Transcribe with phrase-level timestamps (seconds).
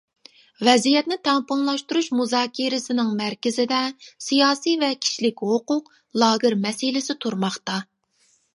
[0.67, 3.83] ۋەزىيەتنى تەڭپۇڭلاشتۇرۇش مۇزاكىرىسىنىڭ مەركىزىدە،
[4.29, 7.81] سىياسىي ۋە كىشىلىك ھوقۇق، لاگېر مەسىلىسى تۇرماقتا.